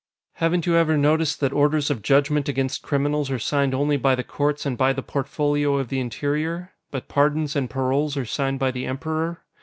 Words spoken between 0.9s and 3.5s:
noticed that orders of judgment against criminals are